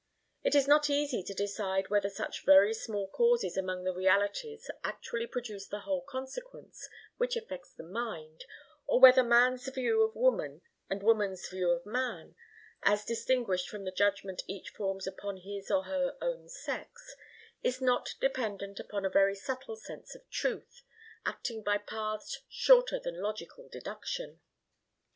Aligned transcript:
It 0.41 0.55
is 0.55 0.67
not 0.67 0.89
easy 0.89 1.21
to 1.21 1.33
decide 1.35 1.91
whether 1.91 2.09
such 2.09 2.43
very 2.43 2.73
small 2.73 3.07
causes 3.07 3.55
among 3.55 3.83
the 3.83 3.93
realities 3.93 4.67
actually 4.83 5.27
produce 5.27 5.67
the 5.67 5.81
whole 5.81 6.01
consequence 6.01 6.89
which 7.17 7.35
affects 7.37 7.71
the 7.75 7.83
mind, 7.83 8.45
or 8.87 8.99
whether 8.99 9.21
man's 9.21 9.67
view 9.69 10.01
of 10.01 10.15
woman 10.15 10.63
and 10.89 11.03
woman's 11.03 11.47
view 11.47 11.69
of 11.69 11.85
man, 11.85 12.33
as 12.81 13.05
distinguished 13.05 13.69
from 13.69 13.83
the 13.83 13.91
judgments 13.91 14.43
each 14.47 14.69
forms 14.69 15.05
upon 15.05 15.37
his 15.37 15.69
and 15.69 15.85
her 15.85 16.17
own 16.19 16.49
sex, 16.49 17.15
is 17.61 17.79
not 17.79 18.15
dependent 18.19 18.79
upon 18.79 19.05
a 19.05 19.07
very 19.11 19.35
subtle 19.35 19.75
sense 19.75 20.15
of 20.15 20.27
truth, 20.31 20.81
acting 21.27 21.61
by 21.61 21.77
paths 21.77 22.39
shorter 22.49 22.99
than 22.99 23.21
logical 23.21 23.69
deduction. 23.69 24.41